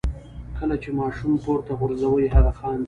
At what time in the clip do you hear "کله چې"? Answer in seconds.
0.59-0.89